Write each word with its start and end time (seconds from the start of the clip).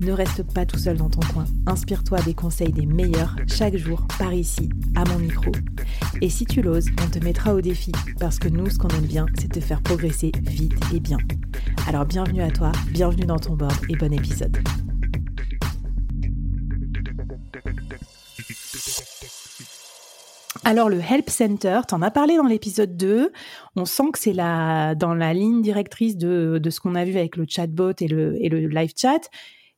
Ne 0.00 0.12
reste 0.12 0.42
pas 0.54 0.64
tout 0.64 0.78
seul 0.78 0.96
dans 0.96 1.10
ton 1.10 1.20
coin. 1.32 1.44
Inspire-toi 1.66 2.20
des 2.22 2.34
conseils 2.34 2.72
des 2.72 2.86
meilleurs 2.86 3.36
chaque 3.46 3.76
jour 3.76 4.02
par 4.18 4.32
ici, 4.32 4.70
à 4.96 5.04
mon 5.04 5.18
micro. 5.18 5.52
Et 6.22 6.30
si 6.30 6.46
tu 6.46 6.62
l'oses, 6.62 6.86
on 7.02 7.10
te 7.10 7.22
mettra 7.22 7.54
au 7.54 7.60
défi 7.60 7.92
parce 8.18 8.38
que 8.38 8.48
nous, 8.48 8.70
ce 8.70 8.78
qu'on 8.78 8.88
aime 8.88 9.06
bien, 9.06 9.26
c'est 9.38 9.52
te 9.52 9.60
faire 9.60 9.82
progresser 9.82 10.32
vite 10.42 10.72
et 10.94 11.00
bien. 11.00 11.18
Alors 11.86 12.06
bienvenue 12.06 12.42
à 12.42 12.50
toi, 12.50 12.72
bienvenue 12.90 13.26
dans 13.26 13.38
ton 13.38 13.54
board 13.54 13.76
et 13.90 13.96
bon 13.96 14.12
épisode. 14.12 14.56
Alors 20.64 20.88
le 20.88 21.00
Help 21.00 21.28
Center, 21.28 21.80
t'en 21.86 22.00
as 22.00 22.10
parlé 22.10 22.36
dans 22.36 22.46
l'épisode 22.46 22.96
2. 22.96 23.32
On 23.76 23.84
sent 23.84 24.10
que 24.12 24.18
c'est 24.18 24.34
dans 24.34 25.14
la 25.14 25.34
ligne 25.34 25.62
directrice 25.62 26.16
de, 26.16 26.60
ce 26.70 26.80
qu'on 26.80 26.94
a 26.94 27.04
vu 27.04 27.16
avec 27.16 27.36
le 27.36 27.44
chatbot 27.46 27.92
et 27.98 28.08
le 28.08 28.68
live 28.68 28.92
chat. 28.96 29.28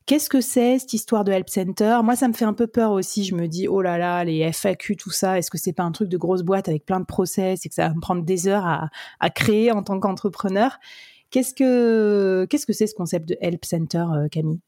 Qu'est-ce 0.05 0.29
que 0.29 0.41
c'est 0.41 0.79
cette 0.79 0.93
histoire 0.93 1.23
de 1.23 1.31
Help 1.31 1.49
Center? 1.49 1.99
Moi, 2.03 2.17
ça 2.17 2.27
me 2.27 2.33
fait 2.33 2.43
un 2.43 2.53
peu 2.53 2.67
peur 2.67 2.91
aussi. 2.91 3.23
Je 3.23 3.35
me 3.35 3.47
dis, 3.47 3.69
oh 3.69 3.81
là 3.81 3.97
là, 3.97 4.23
les 4.25 4.51
FAQ, 4.51 4.97
tout 4.97 5.11
ça, 5.11 5.37
est-ce 5.37 5.49
que 5.49 5.57
c'est 5.57 5.71
pas 5.71 5.83
un 5.83 5.93
truc 5.93 6.09
de 6.09 6.17
grosse 6.17 6.43
boîte 6.43 6.67
avec 6.67 6.85
plein 6.85 6.99
de 6.99 7.05
process 7.05 7.65
et 7.65 7.69
que 7.69 7.75
ça 7.75 7.87
va 7.87 7.93
me 7.93 8.01
prendre 8.01 8.23
des 8.23 8.47
heures 8.49 8.65
à, 8.65 9.29
créer 9.29 9.71
en 9.71 9.81
tant 9.81 9.99
qu'entrepreneur? 9.99 10.79
Qu'est-ce 11.29 11.53
que 11.53 12.45
qu'est-ce 12.49 12.65
que 12.65 12.73
c'est 12.73 12.85
ce 12.85 12.93
concept 12.93 13.27
de 13.29 13.37
Help 13.41 13.65
Center, 13.65 14.05
euh, 14.13 14.27
Camille? 14.27 14.59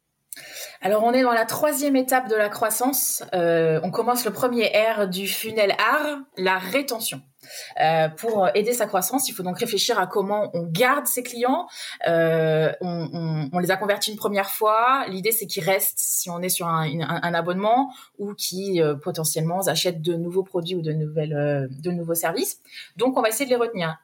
Alors 0.82 1.04
on 1.04 1.14
est 1.14 1.22
dans 1.22 1.32
la 1.32 1.46
troisième 1.46 1.96
étape 1.96 2.30
de 2.30 2.36
la 2.36 2.50
croissance. 2.50 3.24
Euh, 3.34 3.80
on 3.84 3.92
commence 3.92 4.26
le 4.26 4.32
premier 4.32 4.72
R 4.98 5.08
du 5.08 5.28
funnel 5.28 5.74
R, 5.74 6.20
la 6.38 6.58
rétention. 6.58 7.22
Euh, 7.82 8.10
pour 8.10 8.50
aider 8.56 8.74
sa 8.74 8.86
croissance, 8.86 9.30
il 9.30 9.34
faut 9.34 9.44
donc 9.44 9.60
réfléchir 9.60 10.00
à 10.00 10.08
comment 10.08 10.50
on 10.54 10.64
garde 10.64 11.06
ses 11.06 11.24
clients. 11.24 11.68
Euh, 12.08 12.72
on, 12.82 13.60
les 13.60 13.72
a 13.72 13.78
convertis 13.78 14.12
une 14.12 14.18
première 14.18 14.50
fois. 14.50 15.06
L'idée, 15.08 15.32
c'est 15.32 15.48
qu'ils 15.48 15.64
restent 15.64 16.00
si 16.00 16.30
on 16.30 16.42
est 16.42 16.50
sur 16.50 16.68
un 16.68 17.34
abonnement 17.34 17.94
ou 18.18 18.34
qui 18.34 18.82
euh, 18.82 18.96
potentiellement 18.96 19.62
achètent 19.68 20.02
de 20.02 20.16
nouveaux 20.16 20.44
produits 20.44 20.76
ou 20.76 20.82
de 20.82 20.92
nouvelles, 20.92 21.34
euh, 21.34 21.68
de 21.70 21.92
nouveaux 21.92 22.16
services. 22.16 22.60
Donc, 22.98 23.18
on 23.18 23.22
va 23.22 23.30
essayer 23.30 23.46
de 23.46 23.50
les 23.50 23.56
retenir. 23.56 23.98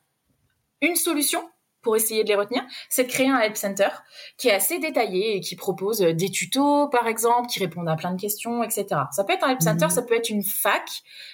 Une 0.81 0.95
solution, 0.95 1.41
pour 1.81 1.95
essayer 1.95 2.23
de 2.23 2.29
les 2.29 2.35
retenir, 2.35 2.63
c'est 2.89 3.05
de 3.05 3.09
créer 3.09 3.29
un 3.29 3.39
help 3.39 3.57
center 3.57 3.89
qui 4.37 4.47
est 4.47 4.53
assez 4.53 4.79
détaillé 4.79 5.37
et 5.37 5.39
qui 5.39 5.55
propose 5.55 6.01
euh, 6.01 6.13
des 6.13 6.29
tutos, 6.29 6.87
par 6.89 7.07
exemple, 7.07 7.47
qui 7.47 7.59
répondent 7.59 7.89
à 7.89 7.95
plein 7.95 8.13
de 8.13 8.19
questions, 8.19 8.63
etc. 8.63 8.85
Ça 9.11 9.23
peut 9.23 9.33
être 9.33 9.43
un 9.43 9.49
help 9.49 9.61
center, 9.61 9.85
mmh. 9.85 9.89
ça 9.89 10.01
peut 10.01 10.15
être 10.15 10.29
une 10.29 10.43
fac, 10.43 10.89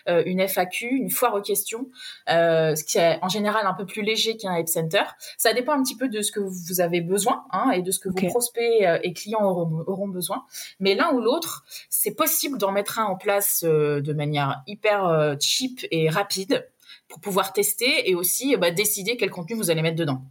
euh, 0.07 0.23
une 0.25 0.39
FAQ, 0.39 0.87
une 0.87 1.09
foire 1.09 1.35
aux 1.35 1.41
questions, 1.41 1.89
euh, 2.29 2.75
ce 2.75 2.83
qui 2.83 2.97
est 2.97 3.19
en 3.21 3.29
général 3.29 3.65
un 3.65 3.73
peu 3.73 3.85
plus 3.85 4.01
léger 4.01 4.37
qu'un 4.37 4.55
help 4.55 4.67
center. 4.67 5.03
Ça 5.37 5.53
dépend 5.53 5.73
un 5.73 5.83
petit 5.83 5.97
peu 5.97 6.07
de 6.07 6.21
ce 6.21 6.31
que 6.31 6.39
vous 6.39 6.81
avez 6.81 7.01
besoin 7.01 7.45
hein, 7.51 7.71
et 7.71 7.81
de 7.81 7.91
ce 7.91 7.99
que 7.99 8.09
okay. 8.09 8.27
vos 8.27 8.31
prospects 8.33 8.63
euh, 8.81 8.99
et 9.03 9.13
clients 9.13 9.43
auront, 9.43 9.83
auront 9.87 10.07
besoin. 10.07 10.45
Mais 10.79 10.95
l'un 10.95 11.11
ou 11.13 11.21
l'autre, 11.21 11.65
c'est 11.89 12.15
possible 12.15 12.57
d'en 12.57 12.71
mettre 12.71 12.99
un 12.99 13.05
en 13.05 13.15
place 13.15 13.63
euh, 13.63 14.01
de 14.01 14.13
manière 14.13 14.61
hyper 14.67 15.35
cheap 15.39 15.85
et 15.91 16.09
rapide 16.09 16.67
pour 17.07 17.19
pouvoir 17.19 17.53
tester 17.53 18.09
et 18.09 18.15
aussi 18.15 18.55
bah, 18.57 18.71
décider 18.71 19.15
quel 19.15 19.29
contenu 19.29 19.55
vous 19.55 19.69
allez 19.69 19.81
mettre 19.81 19.95
dedans. 19.95 20.21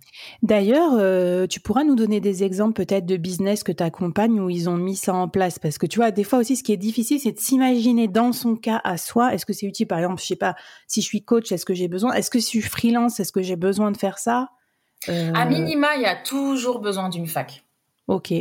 D'ailleurs, 0.42 0.92
euh, 0.94 1.46
tu 1.46 1.58
pourras 1.60 1.84
nous 1.84 1.94
donner 1.94 2.20
des 2.20 2.44
exemples 2.44 2.74
peut-être 2.74 3.06
de 3.06 3.16
business 3.16 3.62
que 3.62 3.72
tu 3.72 3.82
accompagnes 3.82 4.40
où 4.40 4.50
ils 4.50 4.68
ont 4.68 4.76
mis 4.76 4.96
ça 4.96 5.14
en 5.14 5.28
place 5.28 5.58
parce 5.58 5.78
que 5.78 5.86
tu 5.86 5.98
vois, 5.98 6.10
des 6.10 6.24
fois 6.24 6.38
aussi, 6.38 6.56
ce 6.56 6.62
qui 6.62 6.72
est 6.72 6.76
difficile, 6.76 7.18
c'est 7.18 7.32
de 7.32 7.40
s'imaginer 7.40 8.08
dans 8.08 8.32
son 8.32 8.56
cas 8.56 8.80
à 8.84 8.98
soi. 8.98 9.32
Est-ce 9.32 9.46
que 9.46 9.54
c'est 9.54 9.66
utile, 9.66 9.86
par 9.86 9.98
exemple, 9.98 10.20
je 10.20 10.26
sais 10.26 10.36
pas, 10.36 10.54
si 10.86 11.00
je 11.00 11.06
suis 11.06 11.24
coach, 11.24 11.50
est-ce 11.50 11.64
que 11.64 11.74
j'ai 11.74 11.88
besoin 11.88 12.12
Est-ce 12.12 12.30
que 12.30 12.38
si 12.38 12.58
je 12.58 12.60
suis 12.60 12.70
freelance, 12.70 13.20
est-ce 13.20 13.32
que 13.32 13.42
j'ai 13.42 13.56
besoin 13.56 13.90
de 13.90 13.96
faire 13.96 14.18
ça? 14.18 14.50
Euh... 15.08 15.32
À 15.34 15.46
minima, 15.46 15.96
il 15.96 16.02
y 16.02 16.06
a 16.06 16.16
toujours 16.16 16.80
besoin 16.80 17.08
d'une 17.08 17.26
fac. 17.26 17.62
Ok 18.08 18.34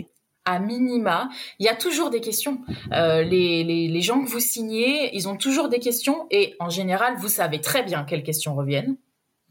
à 0.46 0.60
minima, 0.60 1.30
il 1.60 1.66
y 1.66 1.70
a 1.70 1.76
toujours 1.76 2.10
des 2.10 2.22
questions. 2.22 2.62
Euh, 2.92 3.24
les, 3.24 3.64
les, 3.64 3.88
les, 3.88 4.02
gens 4.02 4.24
que 4.24 4.30
vous 4.30 4.40
signez, 4.40 5.16
ils 5.16 5.28
ont 5.28 5.38
toujours 5.38 5.70
des 5.70 5.80
questions 5.80 6.28
et 6.32 6.56
en 6.60 6.70
général, 6.70 7.16
vous 7.18 7.30
savez 7.30 7.60
très 7.62 7.84
bien 7.84 8.04
quelles 8.04 8.24
questions 8.24 8.56
reviennent. 8.56 8.98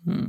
Hmm. 0.07 0.29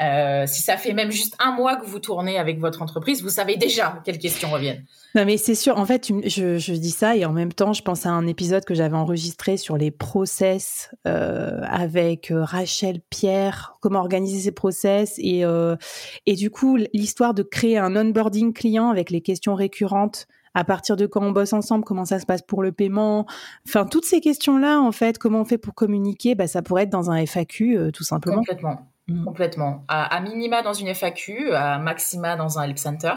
Euh, 0.00 0.46
si 0.46 0.62
ça 0.62 0.76
fait 0.76 0.92
même 0.92 1.10
juste 1.10 1.36
un 1.38 1.52
mois 1.52 1.76
que 1.76 1.84
vous 1.84 1.98
tournez 1.98 2.38
avec 2.38 2.58
votre 2.58 2.82
entreprise, 2.82 3.22
vous 3.22 3.28
savez 3.28 3.56
déjà 3.56 4.00
quelles 4.04 4.18
questions 4.18 4.50
reviennent. 4.50 4.84
Non, 5.14 5.26
mais 5.26 5.36
c'est 5.36 5.54
sûr. 5.54 5.78
En 5.78 5.84
fait, 5.84 6.10
je, 6.26 6.58
je, 6.58 6.72
dis 6.72 6.90
ça 6.90 7.16
et 7.16 7.26
en 7.26 7.32
même 7.32 7.52
temps, 7.52 7.74
je 7.74 7.82
pense 7.82 8.06
à 8.06 8.10
un 8.10 8.26
épisode 8.26 8.64
que 8.64 8.74
j'avais 8.74 8.96
enregistré 8.96 9.58
sur 9.58 9.76
les 9.76 9.90
process 9.90 10.90
euh, 11.06 11.60
avec 11.64 12.30
euh, 12.30 12.42
Rachel 12.42 13.00
Pierre, 13.10 13.76
comment 13.80 13.98
organiser 13.98 14.40
ses 14.40 14.52
process 14.52 15.14
et 15.18 15.44
euh, 15.44 15.76
et 16.26 16.34
du 16.34 16.50
coup 16.50 16.76
l'histoire 16.94 17.34
de 17.34 17.42
créer 17.42 17.78
un 17.78 17.94
onboarding 17.96 18.52
client 18.52 18.90
avec 18.90 19.10
les 19.10 19.20
questions 19.20 19.54
récurrentes. 19.54 20.26
À 20.54 20.64
partir 20.64 20.96
de 20.96 21.06
quand 21.06 21.22
on 21.22 21.30
bosse 21.30 21.54
ensemble, 21.54 21.84
comment 21.84 22.04
ça 22.04 22.18
se 22.18 22.26
passe 22.26 22.42
pour 22.42 22.62
le 22.62 22.72
paiement, 22.72 23.26
enfin 23.66 23.86
toutes 23.86 24.04
ces 24.04 24.20
questions-là 24.20 24.80
en 24.80 24.92
fait, 24.92 25.16
comment 25.18 25.40
on 25.40 25.44
fait 25.46 25.58
pour 25.58 25.74
communiquer, 25.74 26.34
bah, 26.34 26.46
ça 26.46 26.60
pourrait 26.60 26.82
être 26.82 26.90
dans 26.90 27.10
un 27.10 27.16
FAQ 27.24 27.76
euh, 27.78 27.90
tout 27.90 28.04
simplement. 28.04 28.36
Complètement. 28.36 28.91
Mmh. 29.08 29.24
Complètement. 29.24 29.84
À, 29.88 30.04
à, 30.14 30.20
minima 30.20 30.62
dans 30.62 30.74
une 30.74 30.86
FAQ, 30.86 31.52
à 31.54 31.78
maxima 31.78 32.36
dans 32.36 32.60
un 32.60 32.62
help 32.62 32.78
center. 32.78 33.14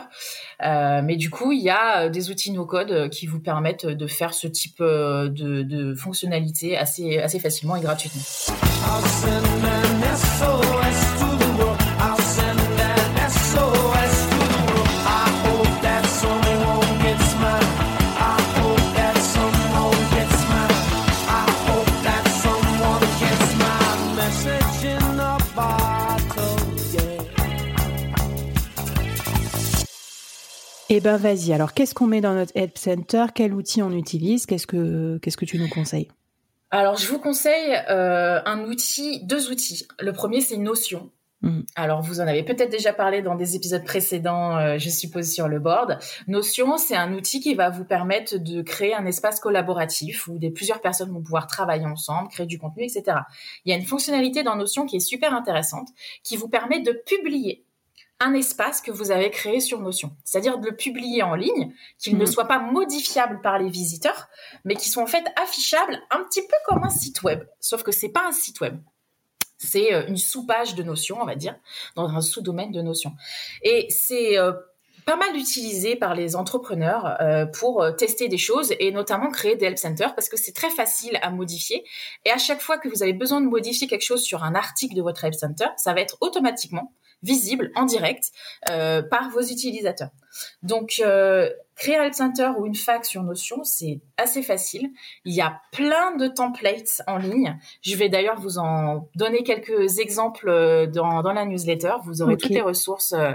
Euh, 0.63 1.01
mais 1.03 1.16
du 1.16 1.29
coup, 1.29 1.51
il 1.51 1.62
y 1.62 1.69
a 1.69 2.06
euh, 2.06 2.09
des 2.09 2.31
outils 2.31 2.51
no-code 2.51 2.91
euh, 2.91 3.07
qui 3.07 3.28
vous 3.28 3.40
permettent 3.40 3.85
de 3.85 4.07
faire 4.07 4.34
ce 4.34 4.47
type 4.47 4.81
de, 4.81 5.29
de 5.62 5.94
fonctionnalité 5.94 6.75
assez, 6.75 7.19
assez 7.19 7.40
facilement 7.40 7.75
et 7.75 7.81
gratuitement. 7.81 8.23
Eh 30.98 31.02
ben 31.02 31.18
vas-y. 31.18 31.52
Alors 31.52 31.74
qu'est-ce 31.74 31.94
qu'on 31.94 32.08
met 32.08 32.22
dans 32.22 32.34
notre 32.34 32.54
Help 32.56 32.78
Center? 32.78 33.26
Quel 33.36 33.54
outil 33.54 33.84
on 33.84 33.92
utilise? 33.92 34.46
Qu'est-ce 34.46 34.66
que 34.66 35.18
qu'est-ce 35.22 35.36
que 35.36 35.44
tu 35.44 35.60
nous 35.60 35.68
conseilles? 35.68 36.08
Alors 36.72 36.96
je 36.96 37.06
vous 37.08 37.20
conseille 37.20 37.76
euh, 37.90 38.40
un 38.46 38.64
outil, 38.64 39.22
deux 39.26 39.52
outils. 39.52 39.86
Le 40.00 40.14
premier 40.14 40.40
c'est 40.40 40.56
Notion. 40.56 41.12
Mmh. 41.42 41.62
Alors, 41.76 42.02
vous 42.02 42.22
en 42.22 42.28
avez 42.28 42.44
peut-être 42.44 42.72
déjà 42.72 42.94
parlé 42.94 43.22
dans 43.22 43.36
des 43.36 43.58
épisodes 43.58 43.84
précédents, 43.84 44.58
euh, 44.58 44.78
je 44.78 44.90
suppose, 44.90 45.30
sur 45.30 45.50
le 45.50 45.59
board. 45.59 46.00
Notion, 46.28 46.78
c'est 46.78 46.96
un 46.96 47.14
outil 47.14 47.41
qui 47.41 47.56
va 47.56 47.70
vous 47.70 47.84
permettre 47.84 48.38
de 48.38 48.62
créer 48.62 48.96
un 48.96 49.06
espace 49.06 49.41
collaboratif 49.41 50.30
où 50.30 50.40
des, 50.40 50.50
plusieurs 50.50 50.80
personnes 50.80 51.12
vont 51.12 51.22
pouvoir 51.22 51.46
travailler 51.46 51.86
ensemble, 51.86 52.30
créer 52.30 52.48
du 52.48 52.58
contenu, 52.58 52.86
etc. 52.86 53.18
Il 53.66 53.72
y 53.72 53.74
a 53.74 53.78
une 53.78 53.86
fonctionnalité 53.86 54.44
dans 54.44 54.56
Notion 54.56 54.86
qui 54.86 54.96
est 54.96 55.02
super 55.02 55.34
intéressante, 55.34 55.90
qui 56.24 56.38
vous 56.38 56.48
permet 56.48 56.80
de 56.80 56.94
publier 57.06 57.65
un 58.20 58.34
espace 58.34 58.82
que 58.82 58.91
vous 58.91 59.12
avez 59.12 59.29
créé 59.29 59.59
sur 59.59 59.82
Notion. 59.82 60.16
C'est-à-dire 60.23 60.58
de 60.58 60.70
le 60.70 60.76
publier 60.76 61.22
en 61.23 61.35
ligne, 61.35 61.73
qu'il 62.00 62.16
mmh. 62.16 62.20
ne 62.20 62.26
soit 62.26 62.47
pas 62.47 62.59
modifiable 62.59 63.41
par 63.41 63.59
les 63.59 63.70
visiteurs, 63.70 64.28
mais 64.64 64.76
qui 64.76 64.90
soit 64.90 65.03
en 65.03 65.08
fait 65.08 65.26
affichable 65.41 66.00
un 66.12 66.23
petit 66.23 66.41
peu 66.41 66.56
comme 66.66 66.84
un 66.84 66.90
site 66.90 67.23
web. 67.23 67.44
Sauf 67.59 67.84
que 67.84 67.91
c'est 67.91 68.09
pas 68.09 68.26
un 68.26 68.32
site 68.32 68.62
web. 68.62 68.78
C'est 69.58 69.94
euh, 69.94 70.08
une 70.08 70.17
sous-page 70.17 70.76
de 70.76 70.84
Notion, 70.84 71.17
on 71.22 71.26
va 71.26 71.35
dire, 71.35 71.56
dans 71.96 72.08
un 72.08 72.22
sous-domaine 72.22 72.72
de 72.72 72.82
Notion. 72.82 73.14
Et 73.64 73.88
c'est 73.90 74.38
euh, 74.38 74.53
pas 75.06 75.17
mal 75.17 75.35
utilisé 75.35 75.97
par 75.97 76.16
les 76.16 76.38
entrepreneurs 76.38 77.17
euh, 77.22 77.46
pour 77.46 77.85
tester 77.97 78.29
des 78.29 78.38
choses 78.38 78.73
et 78.79 78.91
notamment 78.91 79.29
créer 79.29 79.56
des 79.56 79.66
help 79.66 79.78
centers 79.78 80.16
parce 80.16 80.29
que 80.29 80.38
c'est 80.38 80.53
très 80.53 80.70
facile 80.70 81.20
à 81.22 81.32
modifier. 81.32 81.84
Et 82.23 82.32
à 82.32 82.38
chaque 82.38 82.62
fois 82.62 82.78
que 82.78 82.88
vous 82.88 83.03
avez 83.03 83.14
besoin 83.14 83.41
de 83.41 83.47
modifier 83.47 83.88
quelque 83.88 84.06
chose 84.06 84.23
sur 84.23 84.44
un 84.44 84.56
article 84.56 84.96
de 84.96 85.02
votre 85.02 85.23
help 85.26 85.35
center, 85.35 85.67
ça 85.78 85.94
va 85.94 86.00
être 86.00 86.17
automatiquement 86.22 86.94
visible 87.26 87.72
en 87.76 87.86
direct 87.86 88.32
par 88.68 89.30
vos 89.32 89.42
utilisateurs. 89.42 90.12
Donc, 90.64 91.02
euh, 91.04 91.50
créer 91.76 91.98
un 91.98 92.04
help 92.04 92.14
center 92.14 92.52
ou 92.58 92.66
une 92.66 92.76
fac 92.76 93.06
sur 93.06 93.24
Notion, 93.24 93.64
c'est 93.64 94.02
assez 94.18 94.42
facile. 94.42 94.92
Il 95.24 95.34
y 95.34 95.42
a 95.42 95.62
plein 95.72 96.16
de 96.16 96.28
templates 96.28 97.02
en 97.08 97.18
ligne. 97.18 97.58
Je 97.82 97.96
vais 97.96 98.10
d'ailleurs 98.10 98.40
vous 98.40 98.58
en 98.58 99.08
donner 99.16 99.44
quelques 99.44 100.00
exemples 100.00 100.50
euh, 100.50 100.88
dans, 100.88 101.22
la 101.22 101.46
newsletter. 101.46 101.94
Vous 102.04 102.22
aurez 102.22 102.36
toutes 102.38 102.52
les 102.52 102.62
ressources 102.62 103.14
euh, 103.14 103.34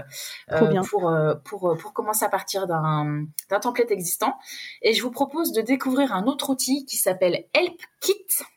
pour, 0.89 1.11
pour, 1.43 1.77
pour 1.77 1.93
commencer 1.93 2.25
à 2.25 2.29
partir 2.29 2.67
d'un 2.67 3.25
template 3.61 3.91
existant. 3.91 4.35
Et 4.81 4.93
je 4.93 5.01
vous 5.01 5.11
propose 5.11 5.51
de 5.51 5.61
découvrir 5.61 6.13
un 6.13 6.25
autre 6.25 6.49
outil 6.51 6.85
qui 6.85 6.97
s'appelle 6.97 7.45
helpkit.so. 7.53 8.47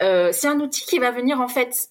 c'est 0.00 0.48
un 0.48 0.60
outil 0.60 0.84
qui 0.86 0.98
va 0.98 1.10
venir 1.10 1.40
en 1.40 1.48
fait 1.48 1.90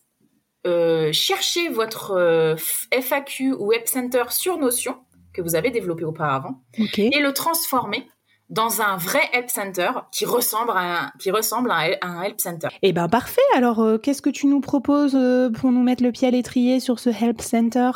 euh, 0.67 1.11
chercher 1.13 1.69
votre 1.69 2.11
euh, 2.11 2.55
FAQ 2.91 3.53
ou 3.53 3.67
Web 3.67 3.83
Center 3.85 4.23
sur 4.29 4.57
Notion 4.57 4.97
que 5.33 5.41
vous 5.41 5.55
avez 5.55 5.71
développé 5.71 6.03
auparavant 6.03 6.61
et 6.77 7.19
le 7.19 7.33
transformer 7.33 8.07
dans 8.49 8.81
un 8.81 8.97
vrai 8.97 9.21
Help 9.31 9.49
Center 9.49 9.91
qui 10.11 10.25
ressemble 10.25 10.71
à 10.71 11.03
un, 11.03 11.11
qui 11.19 11.31
ressemble 11.31 11.71
à 11.71 11.83
un 12.01 12.23
Help 12.23 12.41
Center. 12.41 12.67
Eh 12.81 12.91
ben 12.93 13.07
parfait. 13.07 13.41
Alors 13.55 13.79
euh, 13.79 13.97
qu'est-ce 13.97 14.21
que 14.21 14.29
tu 14.29 14.47
nous 14.47 14.59
proposes 14.59 15.17
pour 15.59 15.71
nous 15.71 15.83
mettre 15.83 16.03
le 16.03 16.11
pied 16.11 16.27
à 16.27 16.31
l'étrier 16.31 16.79
sur 16.79 16.99
ce 16.99 17.09
Help 17.09 17.41
Center? 17.41 17.91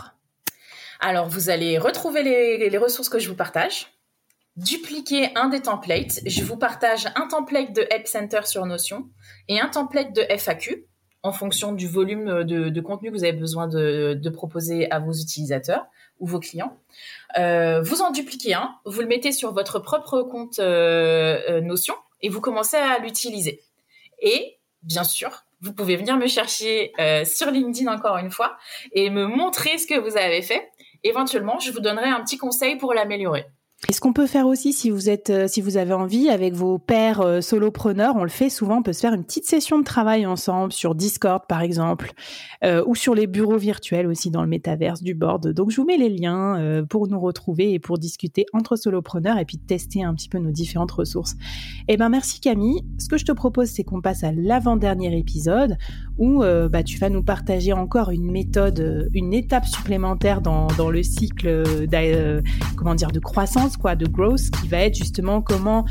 Alors 0.99 1.27
vous 1.27 1.49
allez 1.49 1.77
retrouver 1.77 2.23
les, 2.23 2.69
les 2.69 2.77
ressources 2.77 3.09
que 3.09 3.19
je 3.19 3.27
vous 3.27 3.35
partage 3.35 3.87
dupliquer 4.55 5.31
un 5.35 5.49
des 5.49 5.61
templates. 5.61 6.19
Je 6.25 6.43
vous 6.43 6.57
partage 6.57 7.07
un 7.15 7.27
template 7.27 7.73
de 7.73 7.87
Help 7.89 8.07
Center 8.07 8.41
sur 8.45 8.65
Notion 8.65 9.09
et 9.47 9.59
un 9.59 9.67
template 9.67 10.13
de 10.15 10.21
FAQ 10.29 10.85
en 11.23 11.31
fonction 11.31 11.71
du 11.71 11.87
volume 11.87 12.43
de, 12.43 12.81
contenu 12.81 13.09
que 13.09 13.15
vous 13.15 13.23
avez 13.23 13.33
besoin 13.33 13.67
de, 13.67 14.29
proposer 14.29 14.91
à 14.91 14.99
vos 14.99 15.13
utilisateurs 15.13 15.85
ou 16.19 16.27
vos 16.27 16.39
clients. 16.39 16.77
Euh, 17.37 17.81
vous 17.81 18.01
en 18.01 18.11
dupliquez 18.11 18.53
un, 18.53 18.75
vous 18.85 19.01
le 19.01 19.07
mettez 19.07 19.31
sur 19.31 19.53
votre 19.53 19.79
propre 19.79 20.21
compte 20.21 20.59
euh, 20.59 21.39
euh, 21.49 21.61
Notion 21.61 21.95
et 22.21 22.29
vous 22.29 22.41
commencez 22.41 22.77
à 22.77 22.99
l'utiliser. 22.99 23.61
Et 24.21 24.57
bien 24.83 25.05
sûr, 25.05 25.45
vous 25.61 25.73
pouvez 25.73 25.95
venir 25.95 26.17
me 26.17 26.27
chercher 26.27 26.91
sur 27.25 27.49
LinkedIn 27.49 27.91
encore 27.91 28.17
une 28.17 28.31
fois 28.31 28.57
et 28.91 29.09
me 29.09 29.25
montrer 29.25 29.77
ce 29.77 29.87
que 29.87 29.97
vous 29.97 30.17
avez 30.17 30.41
fait. 30.41 30.69
Éventuellement, 31.03 31.59
je 31.59 31.71
vous 31.71 31.79
donnerai 31.79 32.09
un 32.09 32.21
petit 32.21 32.37
conseil 32.37 32.75
pour 32.77 32.93
l'améliorer. 32.93 33.45
Et 33.89 33.91
ce 33.91 33.99
qu'on 33.99 34.13
peut 34.13 34.27
faire 34.27 34.47
aussi, 34.47 34.71
si 34.71 34.89
vous 34.89 35.09
êtes, 35.09 35.29
euh, 35.29 35.47
avez 35.75 35.93
envie, 35.93 36.29
avec 36.29 36.53
vos 36.53 36.77
pairs 36.77 37.19
euh, 37.19 37.41
solopreneurs, 37.41 38.15
on 38.15 38.23
le 38.23 38.29
fait 38.29 38.49
souvent, 38.49 38.77
on 38.77 38.81
peut 38.81 38.93
se 38.93 39.01
faire 39.01 39.13
une 39.13 39.25
petite 39.25 39.45
session 39.45 39.77
de 39.77 39.83
travail 39.83 40.25
ensemble 40.25 40.71
sur 40.71 40.95
Discord, 40.95 41.43
par 41.49 41.61
exemple, 41.61 42.13
euh, 42.63 42.81
ou 42.87 42.95
sur 42.95 43.13
les 43.13 43.27
bureaux 43.27 43.57
virtuels 43.57 44.07
aussi 44.07 44.31
dans 44.31 44.41
le 44.41 44.47
métaverse 44.47 45.03
du 45.03 45.15
board. 45.15 45.49
Donc, 45.49 45.69
je 45.69 45.81
vous 45.81 45.85
mets 45.85 45.97
les 45.97 46.09
liens 46.09 46.83
pour 46.89 47.07
nous 47.07 47.19
retrouver 47.19 47.73
et 47.73 47.79
pour 47.79 47.97
discuter 47.97 48.45
entre 48.53 48.77
solopreneurs 48.77 49.37
et 49.37 49.45
puis 49.45 49.57
tester 49.57 50.03
un 50.03 50.13
petit 50.13 50.29
peu 50.29 50.37
nos 50.37 50.51
différentes 50.51 50.91
ressources. 50.91 51.35
Eh 51.89 51.97
ben, 51.97 52.09
merci 52.09 52.39
Camille. 52.39 52.83
Ce 52.99 53.09
que 53.09 53.17
je 53.17 53.25
te 53.25 53.31
propose, 53.31 53.67
c'est 53.67 53.83
qu'on 53.83 54.01
passe 54.01 54.23
à 54.23 54.31
l'avant-dernier 54.31 55.17
épisode 55.17 55.77
où 56.17 56.43
bah, 56.43 56.83
tu 56.83 56.97
vas 56.99 57.09
nous 57.09 57.23
partager 57.23 57.73
encore 57.73 58.11
une 58.11 58.31
méthode, 58.31 59.09
une 59.13 59.33
étape 59.33 59.65
supplémentaire 59.65 60.41
dans, 60.41 60.67
dans 60.77 60.89
le 60.89 61.03
cycle, 61.03 61.87
comment 62.83 62.95
dire, 62.95 63.11
de 63.11 63.19
croissance 63.19 63.77
quoi, 63.77 63.95
de 63.95 64.05
growth, 64.05 64.51
qui 64.51 64.67
va 64.67 64.79
être 64.79 64.95
justement 64.95 65.41
comment 65.41 65.85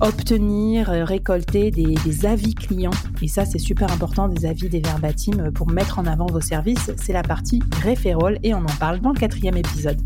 obtenir, 0.00 0.90
euh, 0.90 1.04
récolter 1.04 1.70
des, 1.70 2.26
avis 2.26 2.54
clients. 2.54 2.90
Et 3.20 3.28
ça, 3.28 3.44
c'est 3.44 3.58
super 3.58 3.92
important, 3.92 4.28
des 4.28 4.46
avis, 4.46 4.68
des 4.68 4.80
verbatims 4.80 5.52
pour 5.52 5.68
mettre 5.68 5.98
en 5.98 6.06
avant 6.06 6.26
vos 6.26 6.40
services. 6.40 6.90
C'est 6.96 7.12
la 7.12 7.22
partie 7.22 7.62
referral 7.84 8.38
et 8.42 8.54
on 8.54 8.58
en 8.58 8.76
parle 8.80 9.00
dans 9.00 9.12
le 9.12 9.18
quatrième 9.18 9.56
épisode. 9.56 10.00